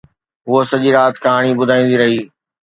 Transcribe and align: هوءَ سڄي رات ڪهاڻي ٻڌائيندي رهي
هوءَ 0.47 0.63
سڄي 0.71 0.89
رات 0.95 1.15
ڪهاڻي 1.23 1.51
ٻڌائيندي 1.59 1.95
رهي 2.01 2.19